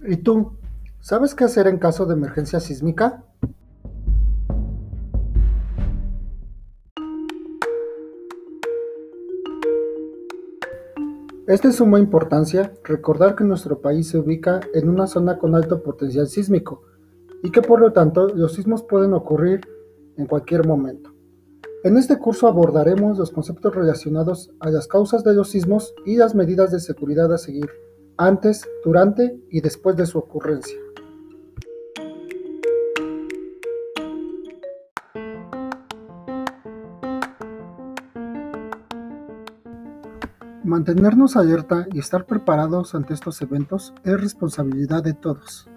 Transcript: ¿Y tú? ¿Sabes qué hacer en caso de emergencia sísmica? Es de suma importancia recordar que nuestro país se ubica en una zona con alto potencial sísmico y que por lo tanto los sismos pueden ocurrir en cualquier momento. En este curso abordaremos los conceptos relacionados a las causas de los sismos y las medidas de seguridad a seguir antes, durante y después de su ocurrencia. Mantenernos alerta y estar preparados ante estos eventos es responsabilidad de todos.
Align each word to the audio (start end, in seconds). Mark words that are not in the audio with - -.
¿Y 0.00 0.16
tú? 0.18 0.52
¿Sabes 1.00 1.34
qué 1.34 1.44
hacer 1.44 1.66
en 1.66 1.78
caso 1.78 2.04
de 2.04 2.14
emergencia 2.14 2.60
sísmica? 2.60 3.24
Es 11.46 11.62
de 11.62 11.72
suma 11.72 12.00
importancia 12.00 12.72
recordar 12.82 13.36
que 13.36 13.44
nuestro 13.44 13.80
país 13.80 14.08
se 14.08 14.18
ubica 14.18 14.60
en 14.74 14.88
una 14.88 15.06
zona 15.06 15.38
con 15.38 15.54
alto 15.54 15.82
potencial 15.82 16.26
sísmico 16.26 16.82
y 17.42 17.50
que 17.50 17.62
por 17.62 17.80
lo 17.80 17.92
tanto 17.92 18.28
los 18.28 18.54
sismos 18.54 18.82
pueden 18.82 19.14
ocurrir 19.14 19.60
en 20.16 20.26
cualquier 20.26 20.66
momento. 20.66 21.14
En 21.84 21.96
este 21.96 22.18
curso 22.18 22.48
abordaremos 22.48 23.16
los 23.16 23.30
conceptos 23.30 23.74
relacionados 23.74 24.50
a 24.58 24.70
las 24.70 24.88
causas 24.88 25.22
de 25.22 25.34
los 25.34 25.50
sismos 25.50 25.94
y 26.04 26.16
las 26.16 26.34
medidas 26.34 26.72
de 26.72 26.80
seguridad 26.80 27.32
a 27.32 27.38
seguir 27.38 27.70
antes, 28.18 28.68
durante 28.84 29.38
y 29.50 29.60
después 29.60 29.96
de 29.96 30.06
su 30.06 30.18
ocurrencia. 30.18 30.76
Mantenernos 40.64 41.36
alerta 41.36 41.86
y 41.92 42.00
estar 42.00 42.26
preparados 42.26 42.94
ante 42.96 43.14
estos 43.14 43.40
eventos 43.40 43.94
es 44.02 44.20
responsabilidad 44.20 45.02
de 45.04 45.14
todos. 45.14 45.68